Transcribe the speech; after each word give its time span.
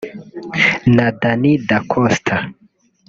na 0.95 1.07
Danny 1.21 1.53
da 1.69 1.77
Costa 1.91 2.35